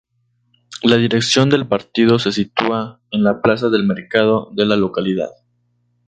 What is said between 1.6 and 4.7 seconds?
partido se sitúa en la Plaza del mercado de